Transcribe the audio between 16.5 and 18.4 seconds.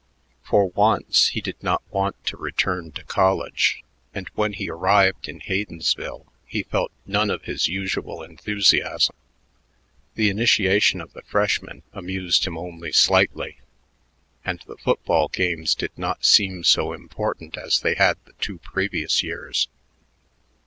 so important as they had the